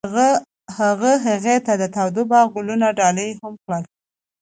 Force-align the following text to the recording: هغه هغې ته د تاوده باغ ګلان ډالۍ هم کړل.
هغه 0.77 1.11
هغې 1.25 1.55
ته 1.65 1.73
د 1.81 1.83
تاوده 1.95 2.23
باغ 2.31 2.45
ګلان 2.55 2.81
ډالۍ 2.99 3.29
هم 3.39 3.53
کړل. 3.63 3.83